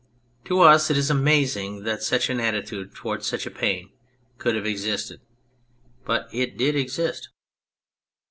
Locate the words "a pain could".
3.45-4.55